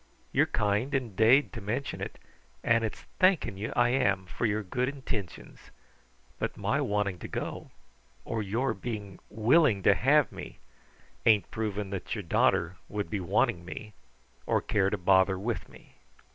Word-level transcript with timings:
You 0.31 0.41
are 0.41 0.45
kind, 0.47 0.93
indade, 0.95 1.51
to 1.53 1.61
mention 1.61 2.01
it, 2.01 2.17
and 2.63 2.83
it's 2.83 3.05
thanking 3.19 3.55
you 3.55 3.71
I 3.75 3.89
am 3.89 4.25
for 4.25 4.47
your 4.47 4.63
good 4.63 4.89
intintions, 4.89 5.69
but 6.39 6.57
my 6.57 6.81
wanting 6.81 7.19
to 7.19 7.27
go 7.27 7.69
or 8.25 8.41
your 8.41 8.73
being 8.73 9.19
willing 9.29 9.83
to 9.83 9.93
have 9.93 10.31
me 10.31 10.57
ain't 11.27 11.51
proving 11.51 11.91
that 11.91 12.15
your 12.15 12.23
daughter 12.23 12.77
would 12.89 13.11
be 13.11 13.19
wanting 13.19 13.63
me 13.63 13.93
or 14.47 14.59
care 14.59 14.89
to 14.89 14.97
bother 14.97 15.37
with 15.37 15.69
me." 15.69 15.93